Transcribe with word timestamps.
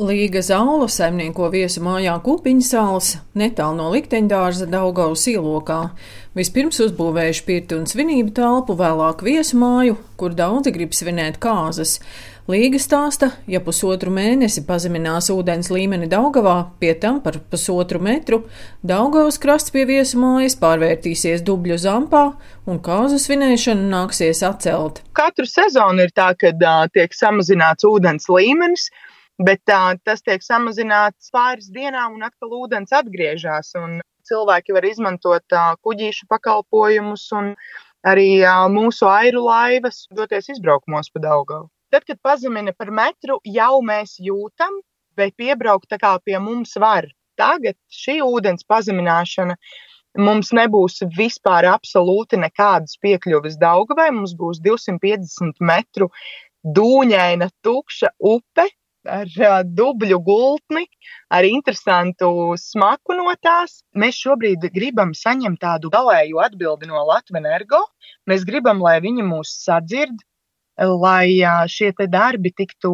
Līga 0.00 0.40
Zaula 0.40 0.86
saimnieko 0.88 1.50
viesu 1.52 1.82
mājā 1.84 2.14
Kupiņas 2.24 2.68
salas, 2.72 3.08
netālu 3.36 3.76
no 3.76 3.90
likteņdārza 3.92 4.64
Daugavas 4.72 5.26
ielokā. 5.28 5.90
Vispirms 6.32 6.80
uzbūvējuši 6.86 7.42
pirti 7.44 7.76
un 7.76 7.84
svinību 7.90 8.32
telpu, 8.38 8.78
vēlāk 8.80 9.20
viesu 9.26 9.58
māju, 9.60 9.98
kur 10.16 10.32
daudzi 10.38 10.72
grib 10.72 10.96
svinēt 10.96 11.36
kāzas. 11.42 11.98
Līga 12.48 12.80
stāsta, 12.80 13.28
ja 13.44 13.60
pusotru 13.60 14.08
mēnesi 14.16 14.64
pazeminās 14.64 15.28
ūdens 15.34 15.68
līmeni 15.68 16.08
Daugavā, 16.08 16.56
pie 16.80 16.94
tam 16.96 17.20
par 17.20 17.36
pusotru 17.52 18.00
metru, 18.00 18.40
Daugavas 18.80 19.36
krasts 19.42 19.76
pie 19.76 19.84
viesu 19.84 20.16
mājas 20.24 20.56
pārvērtīsies 20.64 21.44
dubļu 21.44 21.76
zampā 21.84 22.24
un 22.64 22.80
kāzu 22.80 23.20
svinēšanu 23.20 23.92
nāksies 23.92 24.40
atcelt. 24.48 25.04
Katru 25.12 25.44
sezonu 25.44 26.08
ir 26.08 26.16
tā, 26.16 26.32
ka 26.40 26.56
uh, 26.56 26.88
tiek 26.88 27.12
samazināts 27.12 27.84
ūdens 27.84 28.32
līmenis 28.32 28.88
bet 29.40 29.62
tā, 29.68 29.80
tas 30.04 30.22
tiek 30.22 30.42
samazināts 30.44 31.32
pāris 31.34 31.70
dienām, 31.72 32.16
un 32.18 32.26
atkal 32.28 32.52
ūdens 32.62 32.92
atgriežas. 32.96 33.72
Cilvēki 34.30 34.76
var 34.76 34.86
izmantot 34.86 35.44
tā, 35.50 35.64
kuģīšu 35.84 36.28
pakalpojumus 36.30 37.24
un 37.38 37.54
arī 38.06 38.42
mūsu 38.72 39.08
airu 39.10 39.46
laivas 39.48 40.04
doties 40.16 40.52
izbraukumos 40.54 41.10
pa 41.12 41.22
Daugavu. 41.24 41.70
Tad, 41.90 42.04
kad 42.06 42.20
pazemina 42.22 42.72
par 42.76 42.92
metru, 42.94 43.40
jau 43.42 43.80
mēs 43.82 44.18
jūtam, 44.22 44.76
vai 45.18 45.30
piebraukt 45.34 45.88
tā 45.90 45.98
kā 45.98 46.14
pie 46.22 46.38
mums 46.38 46.76
var. 46.78 47.08
Tagad 47.40 47.74
šī 47.90 48.20
ūdens 48.22 48.66
pazemināšana 48.68 49.56
mums 50.20 50.52
nebūs 50.54 51.00
vispār 51.16 51.66
absolūti 51.70 52.38
nekādas 52.38 52.98
piekļuves 53.02 53.58
Daugavai. 53.58 54.10
Mums 54.14 54.36
būs 54.38 54.60
250 54.62 55.64
metru 55.64 56.10
dūņaina, 56.78 57.50
tukša 57.64 58.12
upe, 58.20 58.68
ar 59.08 59.64
dubļu 59.64 60.18
gultni, 60.24 60.84
ar 61.32 61.46
interesantu 61.48 62.56
smaku 62.60 63.16
no 63.16 63.32
tās. 63.40 63.80
Mēs 63.96 64.18
šobrīd 64.20 64.70
gribam 64.74 65.14
saņemt 65.16 65.60
tādu 65.60 65.90
galēju 65.90 66.40
atbildi 66.44 66.90
no 66.90 67.04
Latvijas 67.08 67.40
energo. 67.40 67.84
Mēs 68.28 68.44
gribam, 68.44 68.80
lai 68.82 68.98
viņi 69.00 69.24
mūs 69.24 69.54
sadzird, 69.64 70.16
lai 70.80 71.40
šie 71.68 71.92
darbi 72.08 72.52
tiktu 72.56 72.92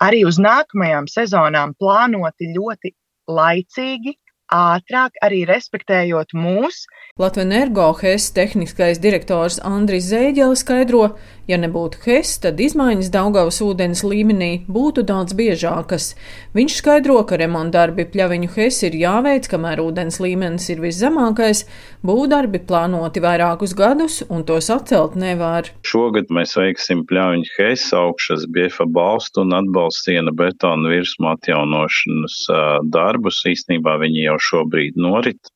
arī 0.00 0.24
uz 0.24 0.38
nākamajām 0.40 1.08
sezonām 1.08 1.74
plānoti 1.78 2.52
ļoti 2.56 2.94
laicīgi, 3.28 4.16
ātrāk, 4.50 5.14
arī 5.22 5.44
respektējot 5.48 6.34
mūs. 6.34 6.84
Latvijas 7.20 7.46
energo 7.46 7.90
HES 7.98 8.30
tehniskais 8.36 9.00
direktors 9.02 9.58
Andris 9.66 10.08
Zēģelis 10.10 10.62
skaidro, 10.64 11.02
ja 11.50 11.58
nebūtu 11.60 12.00
HES, 12.04 12.36
tad 12.44 12.60
izmaiņas 12.62 13.10
Daugavas 13.12 13.60
ūdens 13.64 14.02
līmenī 14.06 14.64
būtu 14.70 15.04
daudz 15.06 15.34
biežākas. 15.36 16.14
Viņš 16.56 16.78
skaidro, 16.80 17.18
ka 17.28 17.38
remontdarbi 17.40 18.06
pļaviņu 18.10 18.50
HES 18.54 18.80
ir 18.88 18.96
jāveic, 19.02 19.48
kamēr 19.52 19.82
ūdens 19.84 20.20
līmenis 20.22 20.70
ir 20.72 20.82
viszemākais, 20.82 21.64
būvdarbi 22.06 22.62
plānoti 22.66 23.22
vairākus 23.22 23.76
gadus 23.76 24.20
un 24.28 24.46
tos 24.48 24.70
atcelt 24.72 25.18
nevar. 25.20 25.68
Šogad 25.86 26.32
mēs 26.32 26.56
veiksim 26.58 27.04
pļaviņu 27.10 27.54
HES 27.58 27.90
augšas 28.00 28.48
biefa 28.50 28.88
balstu 28.88 29.44
un 29.44 29.54
atbalstiena 29.60 30.32
betona 30.32 30.94
virsmu 30.94 31.34
atjaunošanas 31.34 32.40
darbus. 32.88 33.44
Īstenībā 33.50 33.98
viņi 34.00 34.24
jau 34.24 34.39
šobrīd 34.42 34.98
norit, 35.00 35.50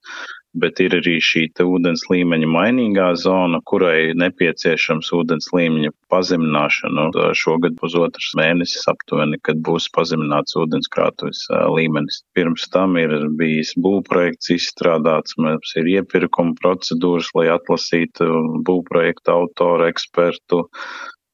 bet 0.54 0.78
ir 0.82 0.94
arī 1.00 1.16
šī 1.22 1.48
ūdens 1.64 2.04
līmeņa 2.10 2.48
mainīgā 2.50 3.08
zona, 3.18 3.58
kurai 3.66 4.14
nepieciešams 4.18 5.10
ūdens 5.16 5.50
līmeņa 5.54 5.90
pazemināšana. 6.12 7.08
Šogad 7.38 7.74
pusotrs 7.80 8.30
mēnesis 8.38 8.86
aptuveni, 8.90 9.40
kad 9.42 9.58
būs 9.66 9.88
pazemināts 9.96 10.54
ūdenskrātuves 10.60 11.46
līmenis. 11.74 12.22
Pirms 12.38 12.68
tam 12.74 12.98
ir 13.00 13.16
bijis 13.38 13.74
būvprojekts 13.82 14.54
izstrādāts, 14.54 15.38
mums 15.42 15.74
ir 15.80 15.90
iepirkuma 15.96 16.54
procedūras, 16.62 17.32
lai 17.34 17.48
atlasītu 17.56 18.30
būvprojekta 18.68 19.34
autoru, 19.34 19.90
ekspertu, 19.90 20.64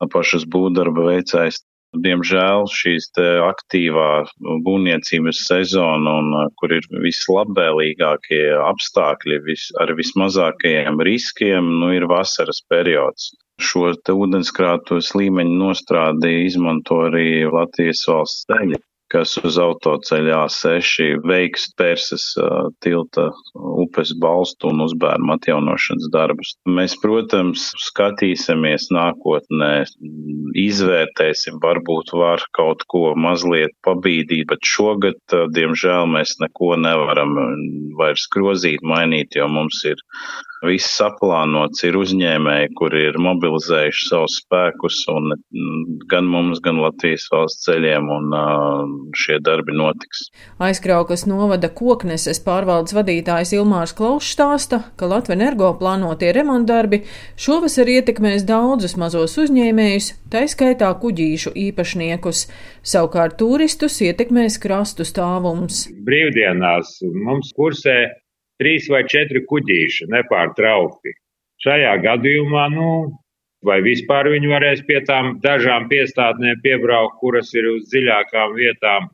pašas 0.09 0.49
būvdarba 0.49 1.11
veicējs 1.11 1.61
Diemžēl 1.91 2.69
šīs 2.71 3.09
aktīvā 3.19 4.11
būvniecības 4.67 5.41
sezona, 5.49 6.13
un, 6.23 6.29
uh, 6.39 6.51
kur 6.61 6.75
ir 6.77 6.87
vislabvēlīgākie 7.07 8.45
apstākļi 8.63 9.41
vis, 9.49 9.65
ar 9.83 9.91
vismazākajiem 9.99 11.03
riskiem, 11.11 11.73
nu, 11.83 11.91
ir 11.97 12.07
vasaras 12.11 12.63
periods. 12.71 13.33
Šo 13.61 13.91
ūdenskrātuves 13.93 15.11
līmeņu 15.19 15.59
nostrādi 15.65 16.47
izmanto 16.47 17.03
arī 17.09 17.45
Latvijas 17.51 18.07
valsts 18.09 18.47
ceļi 18.47 18.79
kas 19.11 19.35
uz 19.43 19.59
autoceļa 19.61 20.45
A6 20.47 21.21
veiks 21.27 21.69
Persas 21.79 22.27
tilta 22.85 23.29
upes 23.55 24.13
balstu 24.23 24.71
un 24.71 24.85
uzbērnu 24.87 25.35
atjaunošanas 25.35 26.11
darbus. 26.15 26.55
Mēs, 26.79 26.97
protams, 27.03 27.71
skatīsimies 27.89 28.89
nākotnē, 28.95 29.73
izvērtēsim, 30.61 31.59
varbūt 31.63 32.15
var 32.17 32.45
kaut 32.57 32.87
ko 32.91 33.11
mazliet 33.19 33.75
pabīdīt, 33.87 34.47
bet 34.51 34.67
šogad, 34.67 35.21
diemžēl, 35.57 36.07
mēs 36.15 36.39
neko 36.43 36.77
nevaram 36.81 37.37
vairs 37.99 38.29
grozīt, 38.33 38.85
mainīt, 38.87 39.37
jo 39.39 39.51
mums 39.51 39.83
ir 39.89 40.01
Viss 40.61 40.93
saplānots 40.93 41.81
ir 41.89 41.97
uzņēmēji, 41.97 42.73
kuri 42.77 43.07
ir 43.09 43.17
mobilizējuši 43.23 44.09
savus 44.11 44.37
spēkus 44.43 44.99
un 45.09 45.33
gan 46.11 46.29
mums, 46.29 46.61
gan 46.61 46.83
Latvijas 46.83 47.25
valsts 47.33 47.65
ceļiem, 47.65 48.11
un 48.13 48.35
šie 49.17 49.39
darbi 49.41 49.73
notiks. 49.77 50.27
Aizkraukas 50.61 51.25
novada 51.31 51.73
kokneses 51.73 52.43
pārvaldes 52.45 52.93
vadītājs 52.97 53.55
Ilmārs 53.57 53.97
Klaušs 53.97 54.35
stāsta, 54.37 54.83
ka 55.01 55.09
Latvijas 55.09 55.39
energo 55.41 55.71
plānotie 55.81 56.33
remontdarbi 56.37 57.05
šovasar 57.41 57.89
ietekmēs 57.89 58.45
daudzus 58.49 58.97
mazos 59.01 59.39
uzņēmējus, 59.41 60.13
taiskaitā 60.33 60.91
kuģīšu 61.01 61.55
īpašniekus. 61.71 62.47
Savukārt 62.85 63.39
turistus 63.41 64.01
ietekmēs 64.05 64.59
krastu 64.61 65.07
stāvums. 65.09 65.87
Brīvdienās 66.05 66.99
mums 67.05 67.55
kursē 67.57 68.01
trīs 68.61 68.89
vai 68.93 69.03
četri 69.09 69.43
kuģīši 69.49 70.11
nepārtraukti. 70.13 71.17
Šajā 71.65 71.95
gadījumā, 72.05 72.67
nu, 72.73 72.91
vai 73.67 73.81
vispār 73.85 74.31
viņi 74.33 74.53
varēs 74.53 74.85
pie 74.89 75.01
tām 75.09 75.35
dažām 75.45 75.89
piestātnēm 75.93 76.61
piebraukt, 76.65 77.19
kuras 77.21 77.53
ir 77.57 77.69
uz 77.75 77.89
dziļākām 77.93 78.55
vietām. 78.57 79.11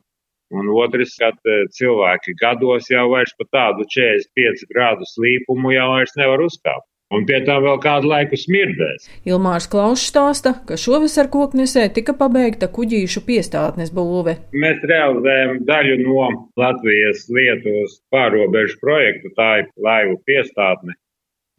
Un 0.55 0.69
otrs, 0.71 1.17
ka 1.19 1.33
e, 1.35 1.55
cilvēki 1.75 2.37
gados 2.39 2.87
jau 2.87 3.09
vairs 3.11 3.33
pa 3.35 3.47
tādu 3.51 3.83
45 3.91 4.69
grādu 4.71 5.07
slīpumu 5.09 5.73
jau 5.75 5.89
vairs 5.91 6.15
nevar 6.19 6.43
uzkāpt. 6.45 6.87
Un 7.15 7.23
pie 7.23 7.37
tā 7.47 7.55
vēl 7.63 7.77
kādu 7.79 8.09
laiku 8.11 8.35
smirdēs. 8.35 9.05
Ilmārs 9.29 9.69
Klauss 9.71 10.09
stāsta, 10.09 10.51
ka 10.67 10.75
šovasar 10.75 11.29
koknesē 11.31 11.85
tika 11.95 12.11
pabeigta 12.19 12.67
kuģīšu 12.67 13.23
piestātnes 13.27 13.93
būve. 13.95 14.33
Mēs 14.51 14.83
realizējam 14.91 15.61
daļu 15.69 15.95
no 16.01 16.25
Latvijas 16.59 17.23
Lietuvas 17.31 17.95
pārobežu 18.11 18.75
projektu, 18.83 19.31
tā 19.39 19.51
ir 19.61 19.69
laivu 19.87 20.17
piestātne. 20.27 20.97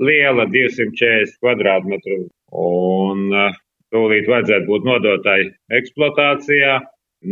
Liela 0.05 0.45
240 0.53 1.41
kvadrātmetru 1.41 2.19
un 2.53 3.25
uh, 3.33 3.57
tūlīt 3.95 4.29
vajadzētu 4.29 4.69
būt 4.69 4.85
nodotai 4.87 5.41
eksploatācijā. 5.81 6.77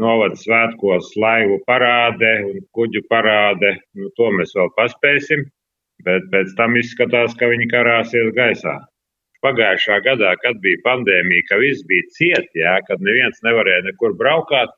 Novada 0.00 0.34
svētkos 0.40 1.12
laivu 1.20 1.60
parāde 1.68 2.32
un 2.48 2.64
kuģu 2.74 3.04
parāde, 3.06 3.76
nu, 3.94 4.08
to 4.18 4.32
mēs 4.34 4.56
vēl 4.56 4.72
paspēsim 4.74 5.44
bet 6.04 6.26
pēc 6.32 6.52
tam 6.58 6.76
izskatās, 6.80 7.36
ka 7.38 7.48
viņi 7.52 7.68
karāsies 7.72 8.32
gaisā. 8.36 8.76
Pagājušā 9.44 10.00
gadā, 10.04 10.32
kad 10.42 10.58
bija 10.64 10.80
pandēmija, 10.84 11.46
ka 11.48 11.60
viss 11.60 11.84
bija 11.88 12.08
ciet, 12.16 12.48
jā, 12.56 12.78
kad 12.88 13.04
neviens 13.04 13.38
nevarēja 13.46 13.84
nekur 13.86 14.16
braukāt, 14.18 14.72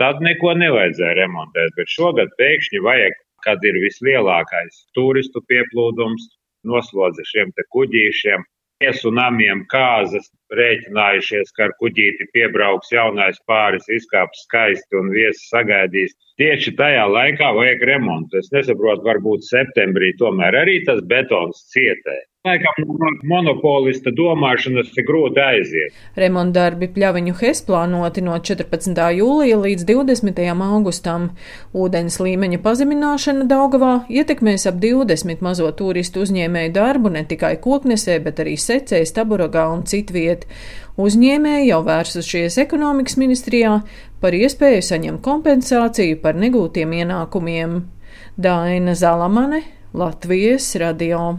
tad 0.00 0.22
neko 0.24 0.54
nevajadzēja 0.58 1.18
remontēt. 1.20 1.74
Bet 1.76 1.92
šogad 1.92 2.32
pēkšņi 2.38 2.82
vajag, 2.86 3.18
kad 3.44 3.64
ir 3.68 3.78
vislielākais 3.82 4.84
turistu 4.96 5.42
pieplūdums, 5.50 6.30
noslodze 6.64 7.26
šiem 7.28 7.52
kuģīšiem, 7.74 8.46
viesu 8.84 9.12
namiem 9.14 9.64
kāzas, 9.72 10.28
rēķinājušies, 10.54 11.52
ka 11.56 11.68
ar 11.68 11.74
kuģīti 11.80 12.28
piebrauks 12.34 12.92
jaunais 12.92 13.40
pāris, 13.48 13.86
izkāps 13.88 14.44
skaisti 14.46 15.00
un 15.00 15.10
viesis 15.14 15.48
sagaidīs. 15.52 16.14
Tieši 16.40 16.74
tajā 16.78 17.06
laikā 17.10 17.52
vajag 17.56 17.84
remontu. 17.90 18.38
Es 18.42 18.50
nesaprotu, 18.52 19.06
varbūt 19.08 19.46
septembrī 19.48 20.12
tomēr 20.20 20.60
arī 20.64 20.80
tas 20.86 21.00
betons 21.10 21.64
cietē. 21.72 22.18
Laikam 22.44 22.74
no 22.84 23.08
monopolista 23.24 24.10
domāšanas 24.12 24.90
ir 25.00 25.06
grūti 25.08 25.40
aiziet. 25.40 25.94
Remontdarbi 26.20 26.90
pļaviņu 26.92 27.32
HES 27.38 27.62
plānoti 27.64 28.20
no 28.26 28.34
14. 28.36 28.98
jūlija 29.16 29.56
līdz 29.62 29.86
20. 29.88 30.42
augustam. 30.66 31.30
Ūdens 31.72 32.18
līmeņa 32.20 32.58
pazemināšana 32.66 33.46
Daugavā 33.48 33.94
ietekmēs 34.12 34.68
ap 34.68 34.76
20 34.82 35.40
mazo 35.46 35.70
turistu 35.78 36.20
uzņēmēju 36.26 36.74
darbu 36.76 37.14
ne 37.14 37.22
tikai 37.30 37.54
koknesē, 37.64 38.18
bet 38.26 38.44
arī 38.44 38.58
secēs, 38.60 39.14
taburagā 39.16 39.64
un 39.72 39.86
citviet. 39.88 40.44
Uzņēmēji 41.00 41.70
jau 41.70 41.80
vērsušies 41.88 42.60
ekonomikas 42.66 43.16
ministrijā 43.24 43.78
par 44.20 44.36
iespēju 44.36 44.84
saņemt 44.90 45.24
kompensāciju 45.24 46.20
par 46.20 46.36
negūtiem 46.44 46.92
ienākumiem. 47.00 47.80
Daina 48.36 49.00
Zalamane, 49.00 49.64
Latvijas 49.96 50.74
radio. 50.84 51.38